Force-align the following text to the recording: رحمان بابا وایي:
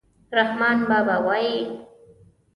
رحمان 0.37 0.77
بابا 0.89 1.15
وایي: 1.27 1.57